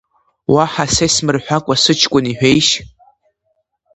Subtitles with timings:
[0.53, 2.73] Уаҳа са исмырҳәакәа, сыҷын, иҳәеишь!